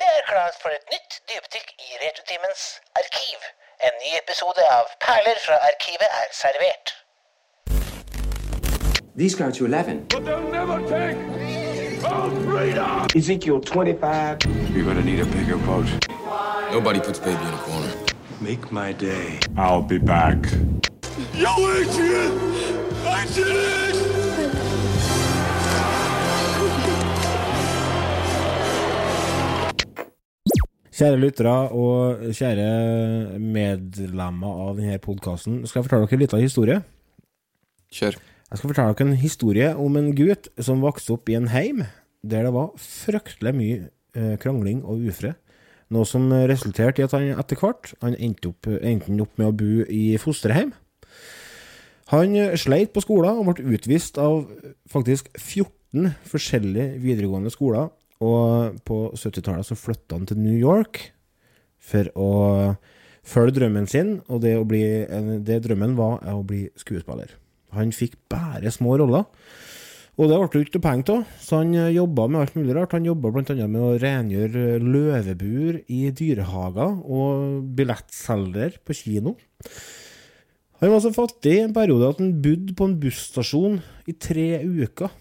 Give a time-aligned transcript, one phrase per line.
[0.00, 2.62] Det er klart for et nytt dypdykk i Retrotimens
[3.00, 3.38] arkiv.
[3.86, 6.86] En ny episode av Perler fra arkivet er servert.
[9.18, 10.06] These go to 11.
[10.08, 11.18] But they'll never take
[12.04, 13.06] our freedom!
[13.14, 14.38] Ezekiel 25.
[14.74, 15.88] You're gonna need a bigger boat.
[16.72, 17.92] Nobody puts baby in a corner.
[18.40, 19.38] Make my day.
[19.56, 20.38] I'll be back.
[21.34, 22.32] Yo, Adrian!
[23.06, 24.01] I did it!
[30.92, 36.82] Kjære lyttere og kjære medlemmer av denne podkasten, skal jeg fortelle dere litt av historie.
[37.96, 38.18] Kjør.
[38.20, 41.80] Jeg skal fortelle dere en historie om en gutt som vokste opp i en heim
[42.20, 43.78] der det var fryktelig mye
[44.12, 45.38] eh, krangling og ufred.
[45.92, 49.56] Noe som resulterte i at han etter hvert han endte opp, endte opp med å
[49.56, 50.74] bo i fosterhjem.
[52.12, 54.44] Han sleit på skolen og ble utvist av
[54.92, 57.88] faktisk 14 forskjellige videregående skoler.
[58.22, 61.08] Og på 70-tallet så flytta han til New York
[61.82, 62.32] for å
[63.26, 64.82] følge drømmen sin, og det, å bli,
[65.46, 67.34] det drømmen var å bli skuespiller.
[67.76, 69.26] Han fikk bare små roller.
[70.20, 72.92] Og det ble det ikke penger av, så han jobba med alt mulig rart.
[72.92, 73.54] Han jobba bl.a.
[73.64, 79.38] med å rengjøre løvebur i dyrehager og billettselger på kino.
[80.82, 84.46] Han var så fattig i en periode at han bodde på en busstasjon i tre
[84.66, 85.14] uker.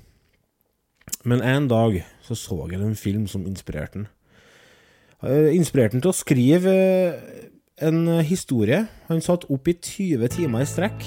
[1.24, 4.08] Men en dag så så jeg en film som inspirerte han.
[5.22, 7.50] Eh, Inspirerte han til å skrive eh,
[7.88, 8.86] en historie.
[9.10, 11.06] Han satt opp i 20 timer i strekk.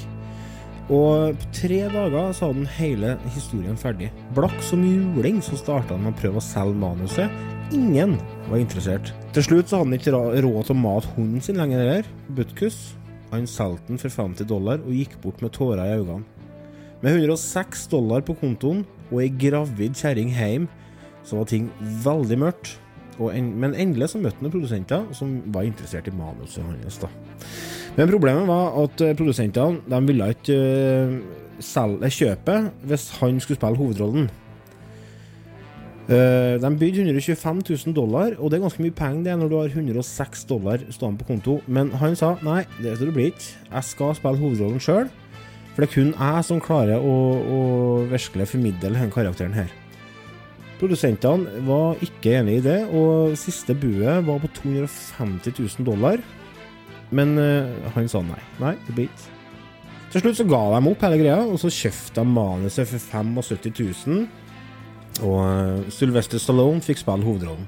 [0.92, 4.10] Og på tre dager så hadde han hele historien ferdig.
[4.36, 7.32] Blakk som juling så starta han med å prøve å selge manuset.
[7.72, 8.18] Ingen
[8.50, 9.14] var interessert.
[9.32, 12.10] Til slutt så hadde han ikke råd til å mate hunden sin lenger heller.
[12.36, 12.92] Butkus.
[13.32, 16.22] Han solgte den for 50 dollar og gikk bort med tårer i øynene.
[17.00, 20.68] Med 106 dollar på kontoen og ei gravid kjerring hjem,
[21.24, 21.70] så var ting
[22.04, 22.74] veldig mørkt.
[23.14, 26.98] En, men endelig så møtte han produsenter som var interessert i manuset hans.
[26.98, 27.10] da.
[27.94, 31.18] Men problemet var at eh, produsentene de ville ikke eh,
[31.62, 32.56] selge kjøpe
[32.90, 34.26] hvis han skulle spille hovedrollen.
[36.04, 39.56] Eh, de bydde 125 000 dollar, og det er ganske mye penger det når du
[39.60, 41.60] har 106 dollar stående på konto.
[41.66, 43.54] Men han sa nei, det skal du bli ikke.
[43.70, 45.08] Jeg skal spille hovedrollen sjøl.
[45.74, 47.62] For det er kun jeg som klarer å, å
[48.10, 49.72] virkelig formidle denne karakteren her.
[50.80, 56.22] Produsentene var ikke enig i det, og siste buet var på 250 000 dollar.
[57.14, 58.40] Men uh, han sa nei.
[58.62, 59.30] Nei, det blir ikke.
[60.14, 64.06] Til slutt så ga de opp hele greia, og så kjøpte de manuset for 75
[64.06, 64.26] 000.
[65.26, 67.66] Og uh, Sylvester Stallone fikk spille hovedrollen.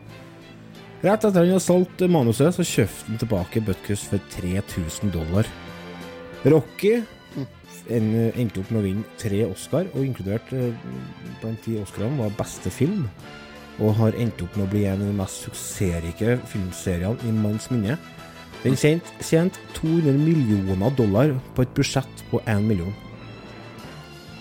[1.04, 5.46] Rett etter han hadde solgt manuset, så kjøpte han tilbake Butkus for 3000 dollar.
[6.46, 7.00] Rocky
[7.92, 10.74] en, endte opp med å vinne tre Oscar, og inkludert eh,
[11.42, 13.06] blant de Oscarene var beste film.
[13.76, 17.68] Og har endt opp med å bli en av de mest suksessrike filmseriene i manns
[17.72, 17.98] minne.
[18.62, 22.94] Den tjente tjent 200 millioner dollar på et budsjett på 1 million.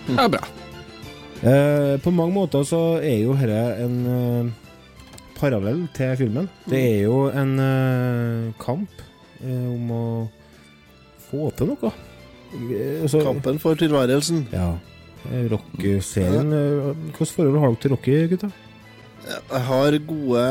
[0.06, 0.46] Det er bra.
[1.44, 4.54] Eh, på mange måter så er jo dette en eh,
[5.36, 6.48] parallell til filmen.
[6.64, 9.02] Det er jo en eh, kamp
[9.44, 10.04] eh, om å
[11.28, 11.92] få til noe.
[13.02, 14.46] Altså- Kampen for tilværelsen.
[14.52, 14.76] Ja.
[15.30, 18.50] Eh, Rock-serien eh, Hvilket forhold har dere til Rocky, gutta?
[19.26, 20.42] Jeg har gode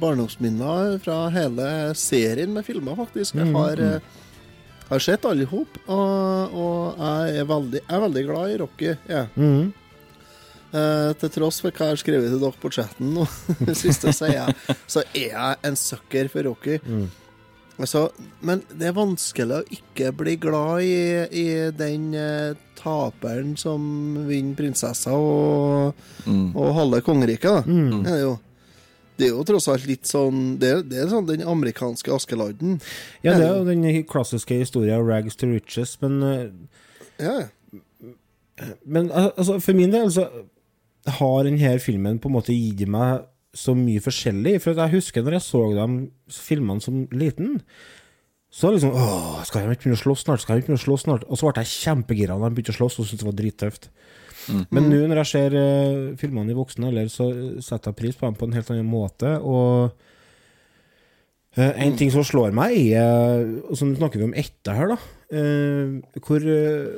[0.00, 3.34] barndomsminner fra hele serien med filmer, faktisk.
[3.34, 4.00] Jeg Mm, har, eh,
[4.90, 8.58] har sett alle i hop, og, og jeg, er veldig, jeg er veldig glad i
[8.60, 8.96] Rocky.
[9.08, 9.22] Ja.
[9.36, 9.72] Mm.
[10.72, 13.24] Eh, til tross for hva jeg har skrevet til dere på chatten nå,
[13.74, 16.76] siste, så er jeg, så er jeg en sucker for Rocky.
[16.84, 17.08] Mm.
[17.80, 18.10] Altså,
[18.44, 20.96] men det er vanskelig å ikke bli glad i,
[21.32, 23.80] i den eh, taperen som
[24.28, 25.94] vinner prinsessa og,
[26.26, 26.50] Mm.
[26.54, 27.62] og halve kongeriket, da.
[27.64, 28.02] Mm.
[28.04, 28.38] Det er jo
[29.20, 32.78] det er jo tross alt litt sånn Det, er- det er sånn den amerikanske Askeladden.
[33.22, 36.50] Ja, det er jo den klassiske historien 'rags to riches', men eh,
[37.20, 37.48] Ja.
[38.86, 40.26] Men altså, for min del så
[41.06, 43.22] har denne filmen på en måte gitt meg
[43.56, 44.58] så mye forskjellig.
[44.62, 45.88] For jeg husker når jeg så de
[46.34, 47.58] filmene som liten,
[48.50, 50.42] så liksom Åh, skal de ikke begynne å slåss snart?
[50.42, 51.26] Skal de ikke begynne å slåss snart?
[51.30, 53.90] Og så ble jeg kjempegira da de begynte å slåss og syntes det var drittøft.
[54.74, 57.28] Men nå når jeg ser uh, filmene i voksen alder, så
[57.62, 59.36] setter jeg pris på dem på en helt annen måte.
[59.38, 59.92] Og
[61.58, 64.98] uh, en ting som slår meg, er Og så snakker vi om etter her, da.
[65.30, 66.88] Uh, hvor eh,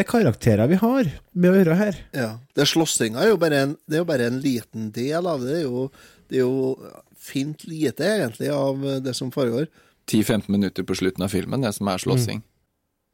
[0.00, 1.96] sammensatte karakterer vi har med å gjøre her.
[2.12, 2.38] ja.
[2.54, 5.52] Det Slåssinga er er jo bare en liten del av det.
[5.52, 5.90] Det er jo,
[6.28, 6.76] det er jo
[7.16, 9.68] fint lite, egentlig, av det som foregår.
[10.10, 12.42] 10-15 minutter på slutten av filmen, det som er slåssing.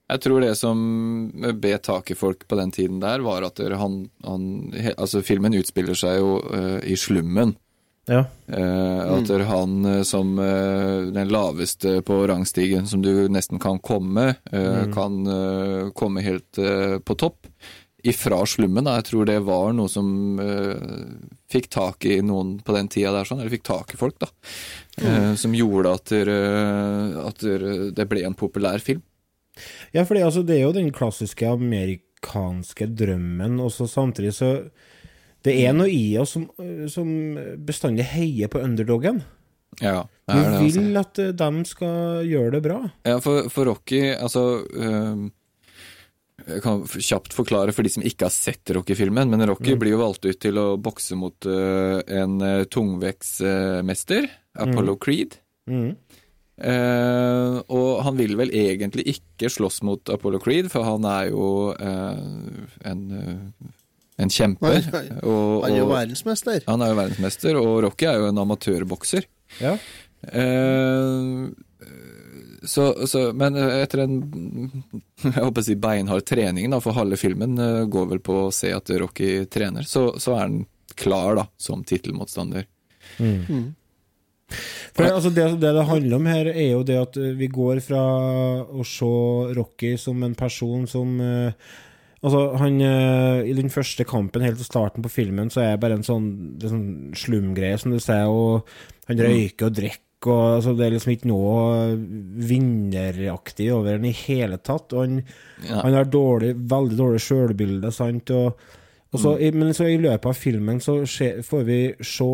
[0.09, 4.09] Jeg tror det som bet tak i folk på den tiden der, var at han,
[4.23, 7.57] han Altså, filmen utspiller seg jo uh, i slummen.
[8.07, 8.21] Ja.
[8.47, 9.47] Uh, at mm.
[9.49, 15.27] han eh, som uh, den laveste på rangstigen som du nesten kan komme, eh, kan
[15.27, 16.61] eh, komme helt
[17.05, 17.51] på topp.
[18.07, 19.01] Ifra slummen, da.
[19.01, 20.39] Jeg tror det var noe som
[21.51, 24.29] fikk tak i noen på den tida der, sånn, eller fikk tak i folk, da.
[25.03, 26.37] Eh, som gjorde at, dere,
[27.25, 27.65] at der,
[27.97, 29.03] det ble en populær film.
[29.91, 34.53] Ja, for altså, det er jo den klassiske amerikanske drømmen, og så samtidig så
[35.47, 36.49] Det er noe i oss som,
[36.91, 37.09] som
[37.67, 39.23] bestandig heier på underdogen.
[39.83, 40.81] Ja, det er det, altså.
[40.81, 42.79] vil at de dem skal gjøre det bra.
[43.07, 45.27] Ja, for, for Rocky, altså øhm,
[46.47, 50.03] Jeg kan kjapt forklare for de som ikke har sett Rocky-filmen, men Rocky blir jo
[50.05, 54.31] valgt ut til å bokse mot øh, en uh, tungvektsmester,
[54.65, 55.39] Apollo Creed.
[55.67, 55.91] Mm.
[56.57, 61.49] Uh, og han vil vel egentlig ikke slåss mot Apollo Creed, for han er jo
[61.77, 62.15] uh,
[62.89, 63.75] en, eh,
[64.19, 64.81] en kjemper.
[64.93, 65.05] Nei.
[65.23, 66.63] og- Han er jo verdensmester.
[66.67, 69.27] han er jo verdensmester, og Rocky er jo en amatørbokser.
[69.61, 69.77] Ja.
[70.27, 71.49] Eh,
[72.67, 74.15] så, så, men etter en
[75.23, 78.53] jeg håper å si beinhard trening da, for halve filmen, eh, går vel på å
[78.55, 80.57] se at Rocky trener, så, så er han
[80.97, 82.65] klar da, som tittelmotstander.
[84.97, 87.81] For altså, det, det det handler om her, er jo det at eh, vi går
[87.85, 88.01] fra
[88.65, 89.09] å se
[89.59, 91.53] Rocky som en person som eh,
[92.27, 95.83] Altså, han eh, I den første kampen, helt til starten på filmen, så er det
[95.85, 96.27] bare en sånn,
[96.59, 98.67] det sånn slumgreie, som du sier, og
[99.07, 101.93] han røyker og drikker, og altså, det er liksom ikke noe
[102.49, 104.93] vinneraktig over den i hele tatt.
[104.97, 105.23] Og han,
[105.63, 105.83] Ja.
[105.83, 108.59] han har dårlig, veldig dårlig sjølbilde, sant, og,
[109.13, 112.25] og så, i- Men så i løpet av filmen så skje, får vi se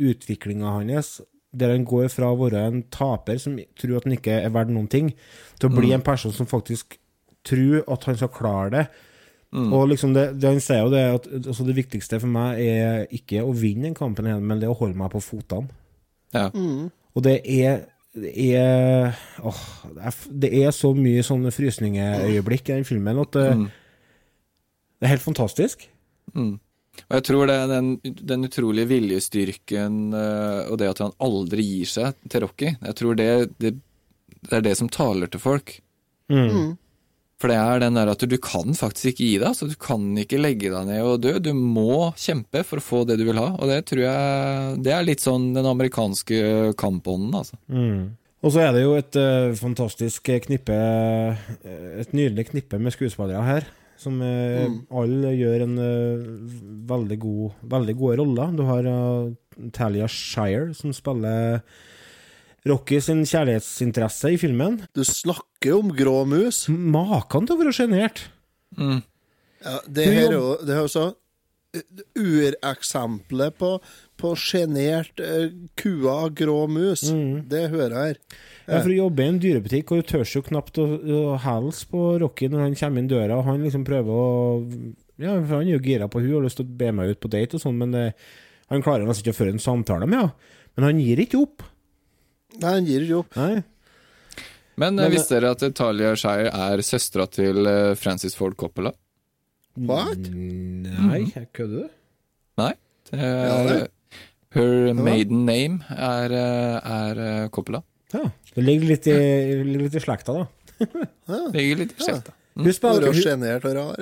[0.00, 1.20] utviklinga hans,
[1.54, 4.70] der han går fra å være en taper som tror at han ikke er verdt
[4.70, 5.14] noen ting,
[5.58, 6.98] til å bli en person som faktisk
[7.44, 8.88] tror at han skal klare det.
[9.72, 13.06] Og liksom det, det han sier jo det, at altså det viktigste for meg er
[13.16, 15.70] ikke å vinne den kampen, igjen, men det å holde meg på fotene.
[16.36, 16.50] Ja.
[17.16, 17.86] Og det er
[18.18, 19.12] det er,
[19.46, 19.58] åh,
[20.42, 23.44] det er, så mye sånne frysningeøyeblikk i den filmen at det,
[24.98, 25.84] det er helt fantastisk.
[26.98, 31.62] Og jeg tror det er den, den utrolige viljestyrken eh, og det at han aldri
[31.62, 33.28] gir seg til Rocky, jeg tror det,
[33.62, 33.74] det,
[34.48, 35.76] det er det som taler til folk.
[37.38, 39.54] For det er den der at du kan faktisk ikke gi deg.
[39.54, 41.36] så Du kan ikke legge deg ned og dø.
[41.38, 43.52] Du må kjempe for å få det du vil ha.
[43.54, 47.58] Og det tror jeg Det er litt sånn den amerikanske kampånden, altså.
[48.38, 53.42] Og så er det jo et eh, fantastisk knippe eh, Et nydelig knippe med skuespillere
[53.46, 53.68] her.
[53.98, 54.84] Som mm.
[54.94, 56.26] alle gjør en eh,
[56.90, 58.52] veldig, god, veldig gode roller.
[58.54, 61.62] Du har eh, Talia Shire, som spiller
[62.68, 64.80] Rocky sin kjærlighetsinteresse i filmen.
[64.96, 66.66] Du snakker om grå mus.
[66.68, 68.26] Maken til å være sjenert.
[68.78, 73.72] Ja, det her er jo det er jo så uh, ureksempelet på,
[74.20, 75.48] på sjenert uh,
[75.80, 77.06] kua grå mus.
[77.50, 78.20] Det hører jeg her.
[78.68, 81.88] Ja, for å jobbe i en dyrebutikk, og du tør jo knapt å, å hilse
[81.88, 84.28] på Rocky når han kommer inn døra, og han liksom prøver å
[85.18, 87.16] Ja, for han er jo gira på hun og har lyst til å be meg
[87.16, 88.04] ut på date og sånn, men det,
[88.70, 90.54] han klarer nesten ikke å føre en samtale med henne.
[90.76, 91.64] Men han gir ikke opp.
[92.56, 93.36] Nei, han gir ikke opp.
[93.36, 93.62] Nei.
[94.78, 98.92] Men, Men- eh, visste dere at Talia Shire er søstera til eh, Francis Ford Coppola?
[99.78, 100.18] What?
[100.32, 101.20] Nei,
[101.54, 101.88] kødder du?
[102.58, 102.72] Nei.
[103.10, 103.90] Det Ja, er, det.
[104.54, 107.82] her maiden name er, eh, er eh, Coppola.
[108.14, 108.24] Ja.
[108.54, 109.14] Det ligger litt i,
[109.64, 110.46] ligger litt i slekta, da.
[111.54, 112.32] Ligger litt i slekta.
[112.58, 113.98] Hun spiller, Være hun, sjenert og rar.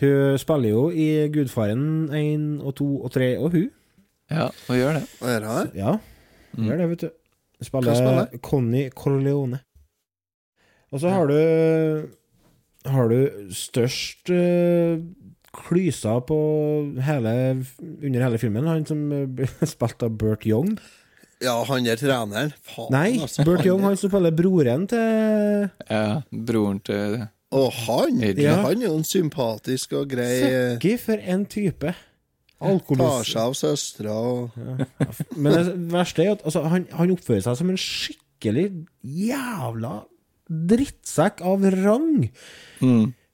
[0.00, 3.68] hun spiller jo i Gudfaren 1 og 2 og 3 og hun.
[4.30, 5.04] Ja, hun gjør det.
[5.78, 5.92] Ja,
[6.56, 7.08] hun gjør det, vet du.
[7.64, 8.38] Spiller spiller?
[8.42, 9.60] Connie Corleone.
[10.92, 12.08] Og så har du
[12.88, 15.00] Har du størst uh,
[15.58, 16.36] klysa på
[17.02, 17.32] hele
[18.04, 18.66] under hele filmen.
[18.70, 20.76] Han som uh, spilt av Burt Young.
[21.42, 22.52] Ja, han er treneren.
[22.66, 23.44] Faen, Nei, altså.
[23.46, 27.20] Burt Young, han som spiller broren til Ja, broren til
[27.54, 28.56] Og han, Ja.
[28.64, 31.94] han er jo en sympatisk og grei eh, Søkki for en type.
[32.58, 34.56] Tar seg av søstera og
[35.36, 38.64] Men det verste er at altså, han, han oppfører seg som en skikkelig
[39.06, 39.92] jævla
[40.48, 42.28] drittsekk av rang.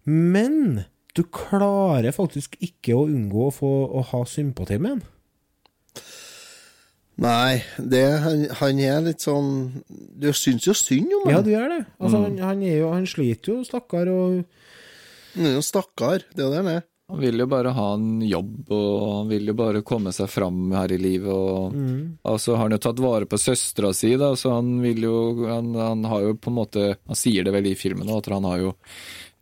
[0.05, 5.03] Men du klarer faktisk ikke å unngå å få å ha sympati med han.
[7.25, 9.85] Nei, det, han, han er litt sånn
[10.19, 11.45] Du syns jo synd om Ja, han.
[11.47, 11.83] du gjør det.
[12.03, 14.41] Altså, han, han, er jo, han sliter jo, stakkar, og
[15.37, 16.25] Han er jo stakkar.
[16.35, 16.83] Det er det han er.
[17.13, 20.71] Han vil jo bare ha en jobb, og han vil jo bare komme seg fram
[20.73, 21.29] her i livet.
[21.29, 21.75] Og,
[22.25, 25.75] altså har han jo tatt vare på søstera si, da, så han vil jo han,
[25.77, 28.49] han har jo på en måte Han sier det vel i filmen òg, at han
[28.49, 28.73] har jo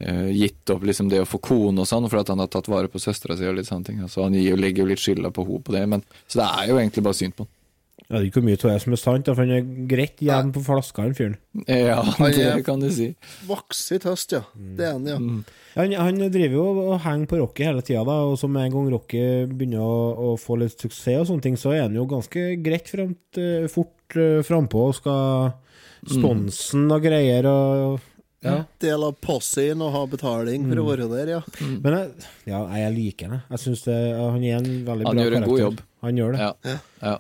[0.03, 2.71] eh, gitt opp liksom det å få kone og sånn, for at han har tatt
[2.73, 4.03] vare på søstera si og litt sånne ting.
[4.11, 6.73] Så han gir, legger jo litt skylda på henne på det, men Så det er
[6.73, 7.55] jo egentlig bare synd på han.
[8.13, 10.51] Jeg vet ikke hvor mye av det som er sant, for han er greit jevn
[10.53, 11.37] på flaska, han fyren.
[11.65, 13.07] Ja, Han det er- kan du si.
[13.49, 14.43] Vokser i høst, ja.
[14.53, 15.17] Det er han, ja.
[15.79, 18.75] Han, han driver jo og henger på Rocky hele tida, da, og så med en
[18.77, 22.05] gang Rocky begynner å, å få litt suksess og sånne ting, så er han jo
[22.11, 25.55] ganske greit fremt, eh, fort uh, frampå og skal
[26.05, 28.01] sponsen og greier og
[28.43, 28.57] ja.
[28.83, 31.43] Del av possien og ha betaling for å være der, ja.
[31.63, 32.09] Men jeg,
[32.51, 33.43] ja, jeg liker han.
[33.55, 35.83] Jeg syns han er en veldig Han bra gjør en god jobb.
[36.03, 36.41] Han gjør det.
[36.43, 36.75] Ja.
[37.07, 37.13] ja.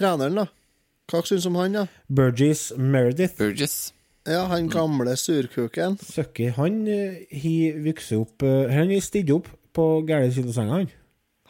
[0.00, 0.46] Treneren, da.
[1.12, 1.82] Hva syns du om han, da?
[2.08, 3.90] Burgess Meredith, Burgess.
[4.28, 5.98] Ja, han gamle surkuken.
[6.00, 10.78] Søkki, han har vokst opp uh, Han har stilt opp på gærne side av senga,
[10.80, 10.90] han.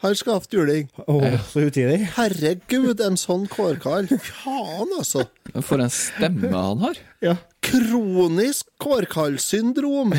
[0.01, 0.87] Han skal ha juling.
[1.05, 1.15] Å,
[1.51, 1.99] så utidig.
[2.15, 4.09] Herregud, en sånn kårkall.
[4.09, 5.27] Faen, altså.
[5.53, 6.99] Men For en stemme han har.
[7.21, 7.35] Ja.
[7.61, 10.15] Kronisk kårkallsyndrom.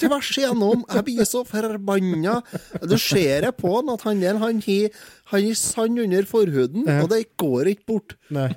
[0.00, 0.86] Tvers igjennom.
[0.94, 2.38] Jeg blir så forbanna.
[2.80, 7.26] Du ser det på han at han der, han har sand under forhuden, og det
[7.40, 8.16] går ikke bort.
[8.32, 8.48] Nei.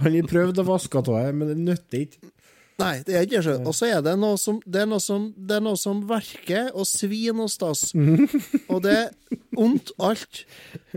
[0.00, 2.30] Han har prøvd å vaske av det, men det nytter ikke.
[2.82, 3.56] Nei, det er ikke det.
[3.68, 6.72] Og så er det noe som Det er noe som, det er noe som verker
[6.74, 7.92] og svir og stas.
[7.94, 10.44] Og det er ondt alt.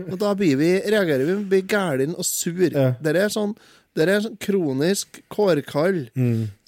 [0.08, 2.66] Og da blir vi, reagerer vi, blir gæren og sur.
[2.66, 2.92] Ja.
[2.98, 3.54] Det er sånn
[3.98, 6.04] det er sånn kronisk kårkall.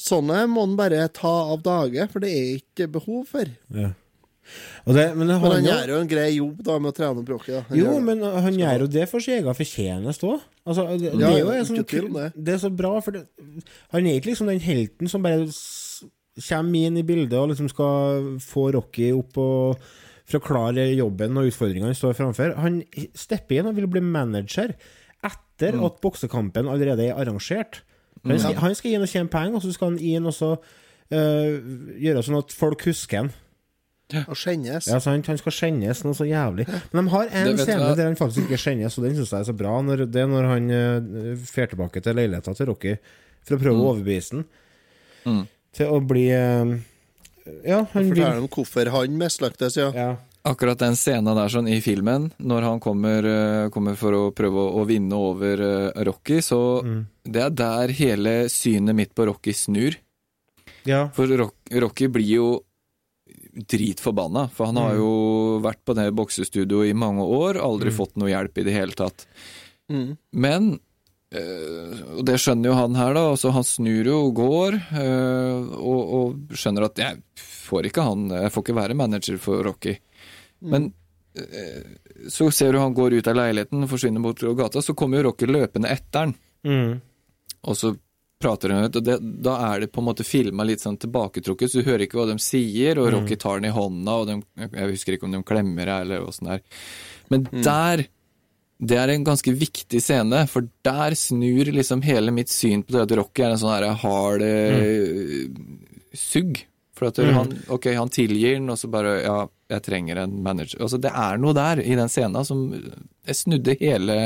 [0.00, 3.50] Sånne må en bare ta av dage, for det er ikke behov for.
[3.70, 3.92] Ja.
[4.86, 7.52] Det, men Men han, han gjør jo en grei jobb da med å trene Brokki.
[7.52, 7.62] da.
[7.76, 10.40] Jo, gjør men han gjør jo det for sin egen fortjeneste òg.
[10.66, 12.28] Altså, det, det Ja, er en ikke sånn, det.
[12.36, 13.26] det er så bra, for det,
[13.92, 15.46] han er ikke liksom den helten som bare
[16.48, 19.82] kommer inn i bildet og liksom skal få Rocky opp og
[20.30, 22.52] for å klare jobben og utfordringene han står framfor.
[22.62, 22.80] Han
[23.18, 24.76] stepper inn og vil bli manager
[25.26, 25.84] etter Mm.
[25.84, 27.82] at boksekampen allerede er arrangert.
[28.24, 30.54] Han skal, han skal inn og tjene penger, og så skal han inn og så
[30.54, 31.54] uh,
[32.00, 33.30] gjøre sånn at folk husker han.
[34.26, 34.86] Og skjennes.
[34.90, 35.26] Ja, sant?
[35.30, 36.66] Han skal skjennes noe så jævlig.
[36.92, 39.48] Men de har en scene der han faktisk ikke skjennes, og den syns jeg er
[39.50, 39.76] så bra.
[39.86, 42.96] Når, det er når han uh, fer tilbake til leiligheta til Rocky
[43.46, 44.46] for å prøve å overbevise ham
[45.20, 45.42] Mm.
[45.76, 46.70] til å bli uh,
[47.66, 49.90] Ja, han vil vil om hvorfor han mislyktes, ja.
[49.92, 50.10] ja.
[50.48, 54.56] Akkurat den scenen der sånn i filmen, når han kommer, eh, kommer for å prøve
[54.62, 56.80] å, å vinne over uh, Rocky, så
[57.28, 59.98] det er der hele synet mitt på Rocky snur.
[60.88, 61.10] ja.
[61.12, 62.46] For Rock, Rocky blir jo
[63.50, 65.10] dritforbanna, for han har jo
[65.64, 69.26] vært på det boksestudioet i mange år, aldri fått noe hjelp i det hele tatt.
[69.90, 70.14] Mm.
[70.30, 70.72] Men
[71.30, 73.28] Uh, Og det skjønner jo han her, da.
[73.30, 78.24] Altså, han snur jo og går, uh, og, og skjønner at jeg får ikke han
[78.34, 79.94] Jeg får ikke være manager for Rocky.
[80.58, 80.88] Men
[81.38, 81.84] uh,
[82.34, 85.46] så ser du han går ut av leiligheten, forsvinner mot gata, så kommer jo Rocky
[85.46, 86.34] løpende etter han.
[86.66, 86.98] Mm.
[87.62, 87.94] Og så
[88.40, 91.88] prater og det, da er det på en måte filma litt sånn tilbaketrukket, så du
[91.90, 95.16] hører ikke hva de sier, og Rocky tar den i hånda, og de, jeg husker
[95.16, 96.88] ikke om de klemmer deg, eller åssen det er.
[97.30, 98.06] Men der
[98.80, 103.02] Det er en ganske viktig scene, for der snur liksom hele mitt syn på det
[103.02, 105.58] at Rocky er en sånn her hard mm.
[106.16, 106.62] sugg.
[106.96, 109.36] For at han, ok, han tilgir den, og så bare Ja,
[109.70, 110.80] jeg trenger en manager.
[110.84, 114.16] Altså, det er noe der i den scenen som Jeg snudde hele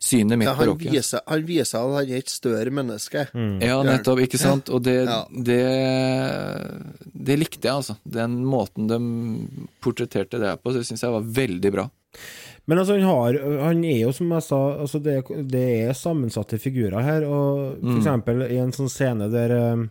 [0.00, 0.88] synet mitt ja på han, Rocky.
[0.94, 3.26] viser, han viser at han er et større menneske.
[3.60, 4.70] Ja, nettopp, ikke sant?
[4.72, 5.20] Og det, Ja.
[5.30, 5.60] det,
[7.14, 7.96] det likte jeg, altså.
[8.04, 8.98] Den måten de
[9.84, 11.86] portretterte det på, det syns jeg var veldig bra.
[12.66, 15.18] Men altså, han, har, han er jo, som jeg sa, altså det,
[15.50, 17.26] det er sammensatte figurer her.
[17.28, 19.84] Og for eksempel i en sånn scene der eh,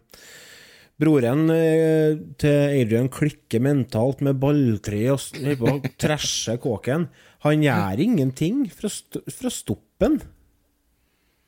[1.01, 7.07] broren eh, til Adrian klikker mentalt med balltre og s- holder på å trashe kåken.
[7.47, 10.21] Han gjør ingenting for å, st for å stoppe den.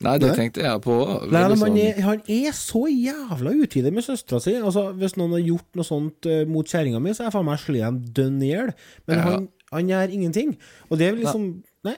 [0.04, 0.36] Nei, det Nei.
[0.36, 0.94] tenkte jeg på.
[1.24, 4.52] Nei, men han, sånn- er, han er så jævla utidig med søstera si.
[4.60, 7.48] Altså, hvis noen har gjort noe sånt uh, mot kjerringa mi, så er jeg faen
[7.48, 8.74] meg slått dem dønn i hjel.
[9.08, 9.24] Men Ja.
[9.30, 10.52] han, han gjør ingenting.
[10.90, 11.48] Og det er liksom
[11.86, 11.92] Nei,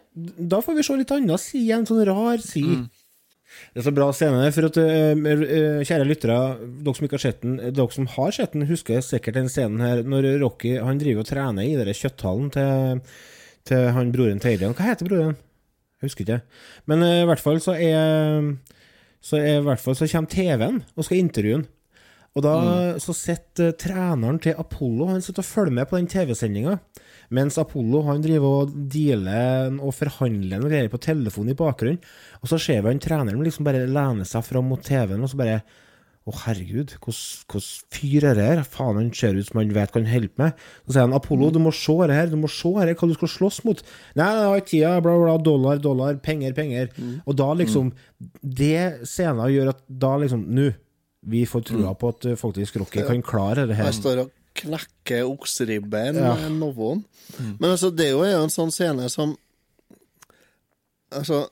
[0.52, 2.90] da får vi se litt annet side, en sånn rar side.
[3.72, 6.38] Det er så bra scene, for at eh, eh, kjære lyttere,
[6.84, 9.50] dere som ikke har sett den, eh, dere som har sett den, husker sikkert den
[9.52, 13.00] scenen her når Rocky han driver og trener i den kjøtthallen til,
[13.68, 14.76] til han broren til Adrian.
[14.76, 15.38] Hva heter broren?
[15.98, 16.42] Jeg husker ikke.
[16.90, 18.54] Men i hvert fall så er
[19.20, 21.66] Så er i hvert fall så kommer TV-en og skal intervjue han.
[22.36, 22.54] Og da
[23.02, 26.76] så sitter treneren til Apollo Han sitter og følger med på den TV-sendinga.
[27.34, 32.00] Mens Apollo han driver og dealer og forhandler noe greier på telefonen i bakgrunnen.
[32.40, 35.40] Og så ser vi han treneren liksom bare lene seg fram mot TV-en og så
[35.40, 35.60] bare
[36.28, 37.62] Å, herregud, hvordan
[37.94, 38.58] fyr er det her?
[38.68, 40.58] Faen, han ser ut som han vet hva han holder på med.
[40.84, 43.14] Så sier han Apollo, du må se det her, du må se her, hva du
[43.16, 43.80] skal slåss mot.
[44.18, 46.90] Nei, jeg har ikke tida, bla, bla, dollar, dollar, penger, penger.
[47.24, 47.94] Og da liksom
[48.44, 50.68] Det scenen gjør at da liksom Nå,
[51.32, 53.88] vi får trua på at eh, faktisk Rocky kan klare det her.
[53.88, 56.34] Jeg står og knekker okseribben Ja.
[56.40, 57.04] med noen.
[57.60, 59.36] Men altså, det er jo en sånn scene som
[61.12, 61.46] Altså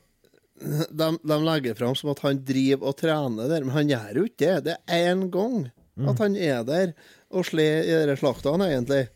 [0.61, 4.25] de, de legger fram som at han driver og trener der, men han gjør jo
[4.29, 4.63] ikke det.
[4.65, 5.67] Det er én gang
[6.09, 6.93] at han er der
[7.33, 9.07] og slår i de slaktene, egentlig.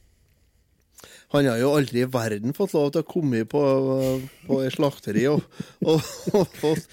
[1.30, 3.60] Han har jo aldri i verden fått lov til å komme på,
[4.48, 5.44] på et slakteri og,
[5.86, 6.00] og,
[6.34, 6.88] og fått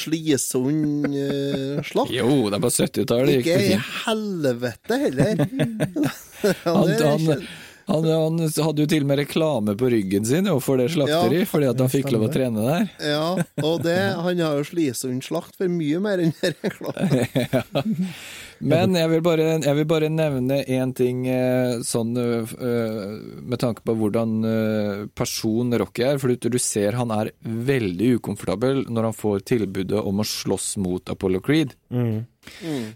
[0.00, 2.14] slisund uh, slakt.
[2.14, 3.42] Jo, det er på 70-tallet.
[3.42, 5.44] Ikke i helvete heller.
[6.64, 7.28] Han, han,
[7.86, 11.42] han, han hadde jo til og med reklame på ryggen sin jo, for det slakteri,
[11.44, 11.46] Ja.
[11.46, 12.88] fordi at han fikk lov å trene der.
[13.12, 13.28] Ja,
[13.62, 18.08] og det, han har jo Slisund slakt for mye mer enn den reklamen.
[18.62, 23.58] Men jeg vil bare, jeg vil bare nevne én ting eh, sånn eh, eh, med
[23.62, 24.36] tanke på hvordan
[25.18, 26.20] person Rocky er.
[26.22, 31.10] For du, ser han er veldig ukomfortabel når han får tilbudet om å slåss mot
[31.10, 31.74] Apollo Creed.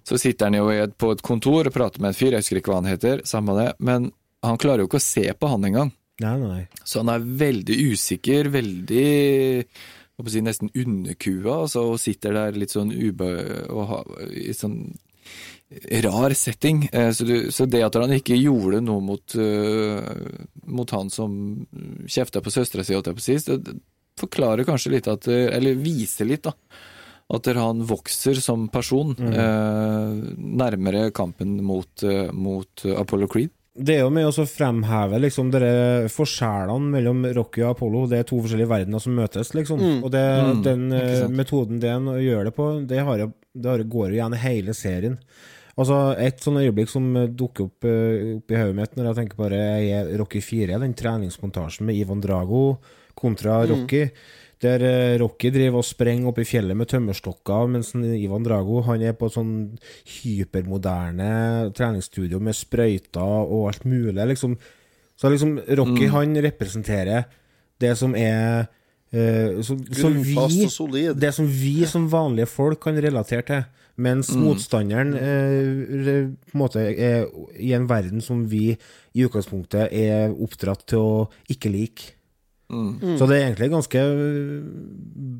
[0.06, 2.72] Så sitter han jo på et kontor og prater med en fyr, jeg husker ikke
[2.72, 4.10] hva han heter, samme det, men
[4.46, 5.92] han klarer jo ikke å se på han engang.
[6.22, 6.62] Nei, nei.
[6.82, 9.06] Så han er veldig usikker, veldig
[10.16, 13.26] jeg å si, nesten underkua, altså, og sitter der litt sånn ube...
[13.68, 13.98] Og ha,
[14.32, 14.78] i sånn
[16.04, 16.88] rar setting.
[16.92, 20.10] Eh, Så, du, så det at han ikke gjorde noe mot, eh,
[20.66, 21.66] mot han som
[22.06, 23.78] kjefta på søstera si, holdt jeg på å si, det
[24.16, 26.54] forklarer kanskje litt at eh, Eller viser litt, da.
[27.26, 33.50] At han vokser som person eh, nærmere kampen mot, mot Apollo Creed.
[33.76, 38.06] Det er jo med å fremheve liksom dere forskjellene mellom Rocky og Apollo.
[38.08, 39.82] Det er to forskjellige verdener som møtes, liksom.
[40.00, 40.22] Og det,
[40.64, 41.36] den eh, sant.
[41.36, 41.92] metoden det
[42.24, 43.28] gjør det på, det, har jo,
[43.62, 45.18] det går jo igjen i hele serien.
[45.76, 49.18] Altså, Et sånn øyeblikk som eh, dukker opp, eh, opp i hodet mitt når jeg
[49.20, 49.60] tenker på det,
[49.92, 52.78] er Rocky 4, den treningsmontasjen med Ivan Drago
[53.16, 54.06] kontra Rocky.
[54.64, 59.04] Der eh, Rocky driver og sprenger opp i fjellet med tømmerstokker, mens Ivan Drago han
[59.04, 59.52] er på et sånn
[60.14, 61.28] hypermoderne
[61.76, 64.16] treningsstudio med sprøyter og alt mulig.
[64.32, 64.56] liksom.
[65.16, 67.28] Så liksom Rocky han representerer
[67.80, 68.64] det som er
[69.12, 70.34] eh, så, som vi.
[71.14, 73.64] Det som vi som vanlige folk kan relatere til.
[73.96, 77.24] Mens motstanderen eh, på en måte er
[77.56, 78.74] i en verden som vi
[79.16, 81.14] i utgangspunktet er oppdratt til å
[81.48, 82.12] ikke like.
[82.66, 84.00] Så det er egentlig ganske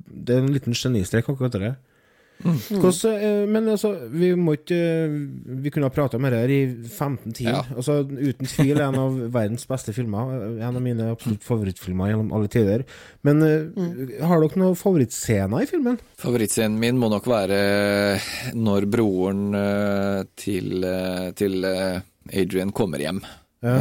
[0.07, 1.75] Det er en liten genistrek, akkurat det.
[2.43, 5.15] Hvordan, eh, men altså, vi må ikke eh,
[5.65, 7.63] Vi kunne ha prata om dette i 15 timer.
[7.63, 7.77] Ja.
[7.77, 10.35] Altså, uten tvil en av verdens beste filmer.
[10.61, 12.85] En av mine absolutt favorittfilmer gjennom alle tider.
[13.27, 13.89] Men mm.
[14.29, 15.99] har dere noen favorittscener i filmen?
[16.21, 17.61] Favorittscenen min må nok være
[18.57, 21.99] når broren eh, til, eh, til eh,
[22.33, 23.25] Adrian kommer hjem.
[23.67, 23.73] Ja.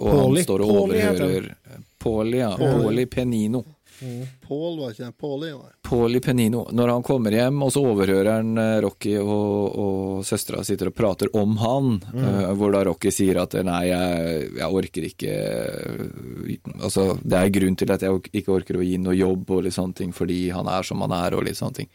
[0.00, 0.40] og Pauli.
[0.40, 1.44] han står og overhører
[2.00, 2.54] Pauli, ja.
[2.56, 3.60] Pauli Penino.
[4.44, 5.76] Pål var ikke Pauli, var det.
[5.86, 6.64] Paulie Penino.
[6.72, 10.96] Når han kommer hjem, og så overhører han eh, Rocky og, og søstera sitter og
[10.98, 16.54] prater om han, eh, hvor da Rocky sier at nei, jeg, jeg orker ikke eh,
[16.84, 19.76] Altså, det er grunn til at jeg ikke orker å gi noe jobb og litt
[19.76, 21.90] sånne ting, fordi han er som han er og litt sånne ting.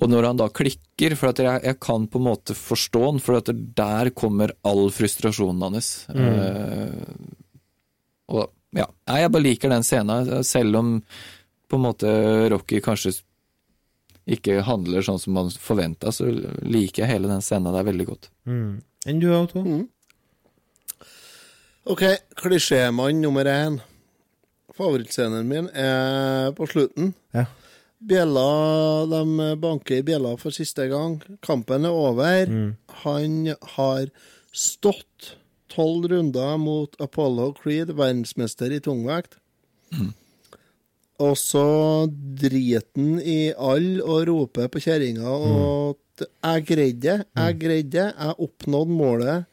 [0.00, 3.20] Og når han da klikker, for at jeg, jeg kan på en måte forstå han,
[3.22, 5.90] for at der kommer all frustrasjonen hans.
[6.12, 6.94] Eh,
[8.30, 10.94] og ja, nei, jeg bare liker den scenen, selv om
[11.70, 12.10] på en måte
[12.50, 13.16] Rocky kanskje
[14.30, 18.28] ikke handler sånn som man forventa, så liker jeg hele den scenen der veldig godt.
[18.46, 19.64] Enn du, Otto?
[21.90, 22.04] OK,
[22.38, 23.80] klisjémann nummer én.
[24.76, 27.14] Favorittscenen min er på slutten.
[27.34, 27.46] Ja.
[28.00, 31.18] Bjella, De banker i bjella for siste gang.
[31.44, 32.52] Kampen er over.
[33.02, 33.34] Han
[33.76, 34.06] har
[34.52, 35.34] stått
[35.72, 39.38] tolv runder mot Apollo Creed, verdensmester i tungvekt.
[41.20, 41.64] Og så
[42.40, 47.26] driter han i alle og roper på kjerringa og at 'Jeg greide det.
[47.36, 48.06] Jeg greide det.
[48.18, 49.44] Jeg oppnådde målet'.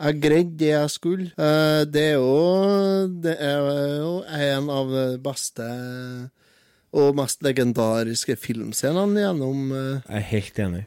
[0.00, 1.26] Jeg greide det jeg skulle.
[1.38, 6.30] Eh, Det er jo Det er jo en av de beste
[6.92, 10.84] og mest legendariske filmscenene gjennom eh, Jeg er helt enig.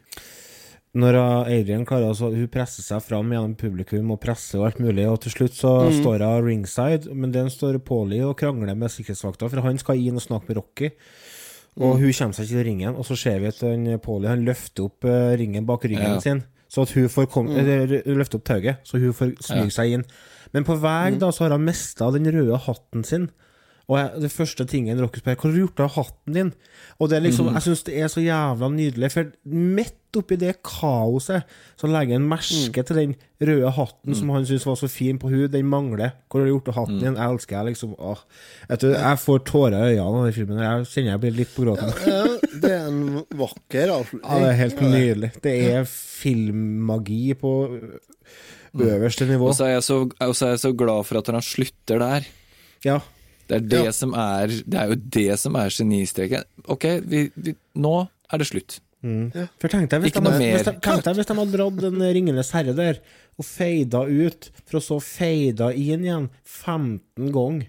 [0.93, 1.15] Når
[1.49, 5.19] Adrian klarer altså, Hun presser seg fram gjennom publikum og presser og alt mulig, og
[5.23, 9.65] til slutt så står hun ringside, men den står Paulie og krangler med sikkerhetsvakta, for
[9.65, 10.91] han skal inn og snakke med Rocky.
[11.81, 13.63] Og hun kommer seg ikke til ringen, og så ser vi at
[14.05, 16.19] Paulie han løfter opp eh, ringen bak ryggen Ja.
[16.21, 19.95] sin, så at hun får kom, eller, løfte opp tauet, så hun får smyge seg
[19.97, 20.05] inn.
[20.53, 23.31] Men på vei da så har hun mista den røde hatten sin.
[23.93, 26.53] Og jeg, det første tingen Rocky spør, 'Hvor har du gjort av hatten din?
[26.99, 30.55] Og det er liksom, jeg syns det er så jævla nydelig, for midt oppi det
[30.65, 31.45] kaoset,
[31.79, 35.29] så legger han merke til den røde hatten som han syntes var så fin på
[35.31, 35.47] hud.
[35.53, 36.13] Den mangler.
[36.29, 37.17] Hvor har du gjort av hatten din?
[37.17, 37.95] Jeg elsker jeg, liksom.
[37.97, 38.21] Åh.
[38.69, 40.61] Vet du, jeg får tårer i øynene av den filmen.
[40.63, 41.93] Jeg kjenner jeg blir litt på gråten.
[42.05, 42.23] Ja,
[42.61, 43.03] det er en
[43.41, 45.31] vakker Ja, det er helt nydelig.
[45.43, 47.53] Det er filmmagi på
[48.73, 49.49] øverste nivå.
[49.49, 52.29] Og så er, jeg så er jeg så glad for at han slutter der.
[52.85, 52.99] Ja.
[53.49, 53.91] Det er det Ja.
[53.91, 56.43] som er Det er jo det som er genistreken.
[56.67, 57.95] Ok, vi, vi, nå
[58.31, 58.79] er det slutt.
[59.03, 62.53] For tenk deg hvis, de, hvis, de, tenk deg hvis de hadde dratt den Ringenes
[62.55, 63.01] herre der,
[63.35, 67.67] og feida ut, for å så feida inn igjen 15 ganger.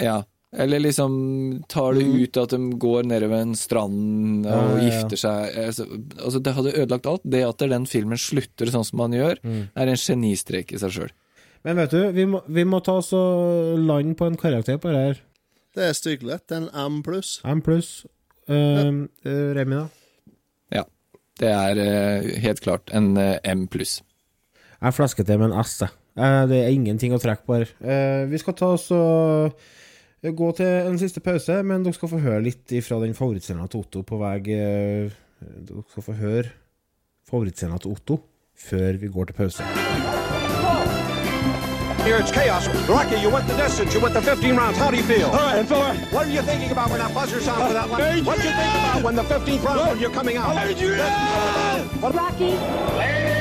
[0.00, 0.22] Ja.
[0.56, 4.84] Eller liksom tar det ut at de går nedover en strand og Ja, ja, ja.
[4.86, 5.84] gifter seg altså,
[6.22, 7.26] altså, Det hadde ødelagt alt.
[7.28, 11.12] Det at den filmen slutter sånn som man gjør, er en genistrek i seg sjøl.
[11.66, 14.92] Men vet du, vi må, vi må ta oss og lande på en karakter på
[14.94, 15.22] det her.
[15.76, 16.16] Det er.
[16.30, 17.40] Er en M pluss.
[17.44, 18.06] M pluss.
[18.46, 19.86] Uh, Remi, da?
[20.72, 20.84] Ja.
[21.36, 23.98] Det er uh, helt klart en uh, M pluss.
[24.80, 25.92] Jeg flasket det med en S, jeg.
[26.16, 27.72] Eh, det er ingenting å trekke på her.
[27.84, 29.52] Eh, vi skal ta oss og
[30.22, 33.68] eh, gå til en siste pause, men dere skal få høre litt fra den favorittscenen
[33.72, 36.54] til Otto på vei eh, Dere skal få høre
[37.28, 38.20] favorittscenen til Otto
[38.56, 40.05] før vi går til pause.
[42.06, 42.68] Here it's chaos.
[42.88, 43.92] Rocky, you went the distance.
[43.92, 44.78] You went the 15 rounds.
[44.78, 45.26] How do you feel?
[45.26, 45.92] All right, fella.
[46.12, 48.00] What are you thinking about when that buzzer sounds for that one?
[48.24, 50.54] What you think about when the 15th round when you're coming out?
[50.54, 50.88] Rocky.
[52.00, 52.54] Rocky.
[52.54, 53.35] Rocky.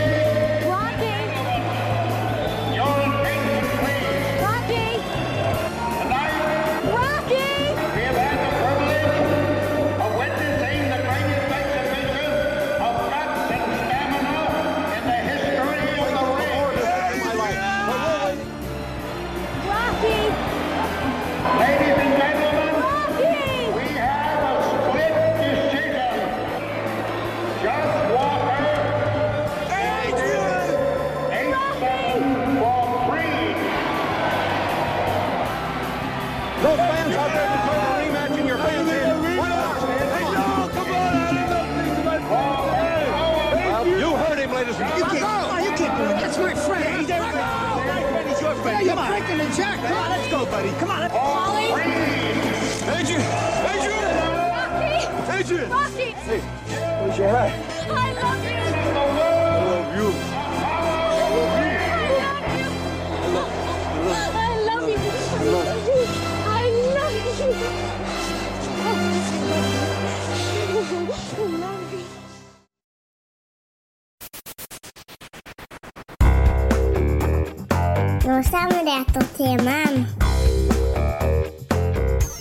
[78.65, 80.05] Nå samler timen.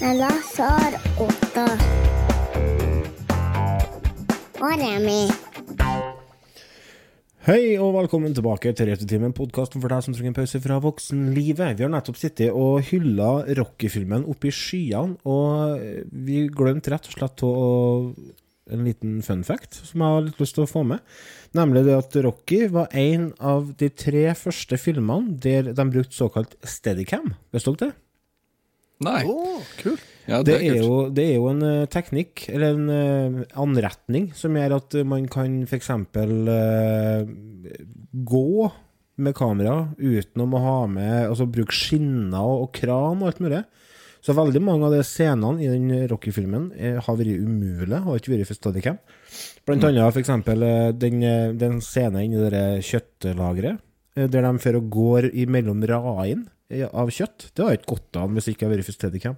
[0.01, 1.65] Med Lassar, Otto
[4.65, 5.27] og Remi.
[7.45, 11.77] Hei og velkommen tilbake til Returtimen, podkasten for deg som trenger en pause fra voksenlivet.
[11.77, 15.77] Vi har nettopp sittet og hylla Rocky-filmen oppe i skyene, og
[16.09, 17.53] vi glemte rett og slett å
[18.73, 21.03] en liten fun fact som jeg har litt lyst til å få med.
[21.57, 26.57] Nemlig det at Rocky var en av de tre første filmene der de brukte såkalt
[26.65, 27.35] steadicam.
[27.55, 28.01] Visste dere det?
[29.05, 29.21] Nei.
[29.29, 30.03] Oh, kult.
[30.25, 34.55] Ja, Det er, jo, det er jo en uh, teknikk, eller en uh, anretning, som
[34.57, 35.91] gjør at eh, man kan f.eks.
[36.17, 37.29] Uh,
[38.25, 38.71] gå
[39.21, 43.61] med kamera uten å ha med Altså bruke skinner og, og kran og alt mulig.
[44.25, 48.33] Så veldig mange av de scenene i den Rocky-filmen eh, har vært umulige, har ikke
[48.33, 48.97] vært for Steadicam.
[49.69, 50.31] Blant annet f.eks.
[50.49, 53.83] Uh, den, eh, den scenen inni det der kjøttlageret,
[54.17, 57.51] eh, der de fører og går mellom radene eh, av kjøtt.
[57.53, 59.37] Det har ikke gått an hvis det ikke har vært for Steadicam.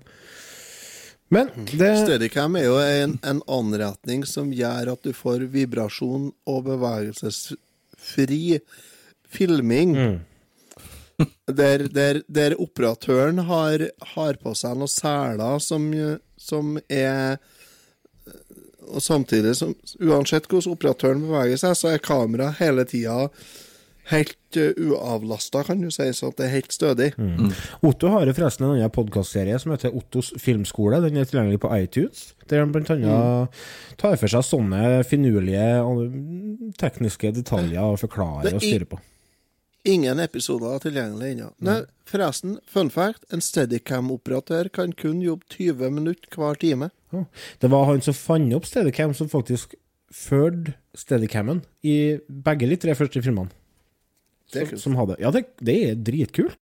[1.35, 6.63] Men det Steadicam er jo en, en anretning som gjør at du får vibrasjon og
[6.69, 8.61] bevegelsesfri
[9.35, 9.97] filming.
[11.49, 15.87] Der, der, der operatøren har, har på seg noen seler som,
[16.37, 17.39] som er
[18.87, 23.31] Og samtidig som Uansett hvordan operatøren beveger seg, så er kameraet hele tida
[24.07, 27.09] helt uh, uavlasta, kan du si, så det er helt stødig.
[27.83, 31.01] Otto har forresten en annen podkastserie som heter Ottos filmskole.
[31.03, 32.29] Den er tilgjengelig på iTunes.
[32.47, 33.59] Der han blant annet
[33.99, 35.67] tar for seg sånne finurlige
[36.79, 39.01] tekniske detaljer og forklarer Det og er- styrer på.
[39.87, 41.49] Ingen episoder er tilgjengelig ennå.
[41.63, 46.91] Nei, forresten, fun fact, en Steadicam-operatør kan kun jobbe 20 minutter hver time.
[47.15, 47.23] Ja.
[47.63, 49.77] Det var han som fant opp Steadicam, som faktisk
[50.11, 53.55] førte Steadicammen i begge de tre første filmene.
[54.53, 56.59] Det er Som, som hadde Ja, det, det er dritkult.